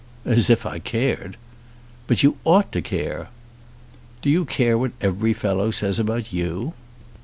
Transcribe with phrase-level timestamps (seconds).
[0.25, 1.37] "As if I cared!"
[2.07, 3.29] "But you ought to care."
[4.23, 6.73] "Do you care what every fellow says about you?"